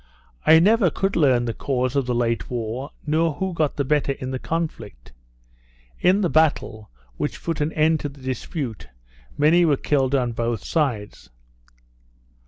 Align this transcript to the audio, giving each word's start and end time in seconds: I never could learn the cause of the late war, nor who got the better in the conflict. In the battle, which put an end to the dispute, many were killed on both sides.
I 0.47 0.57
never 0.57 0.89
could 0.89 1.15
learn 1.15 1.45
the 1.45 1.53
cause 1.53 1.95
of 1.95 2.07
the 2.07 2.15
late 2.15 2.49
war, 2.49 2.89
nor 3.05 3.35
who 3.35 3.53
got 3.53 3.75
the 3.77 3.85
better 3.85 4.13
in 4.13 4.31
the 4.31 4.39
conflict. 4.39 5.11
In 5.99 6.21
the 6.21 6.27
battle, 6.29 6.89
which 7.17 7.43
put 7.43 7.61
an 7.61 7.71
end 7.73 7.99
to 7.99 8.09
the 8.09 8.21
dispute, 8.21 8.87
many 9.37 9.63
were 9.63 9.77
killed 9.77 10.15
on 10.15 10.31
both 10.31 10.63
sides. 10.63 11.29